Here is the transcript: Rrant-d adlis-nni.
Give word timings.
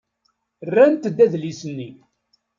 Rrant-d 0.73 1.17
adlis-nni. 1.25 1.89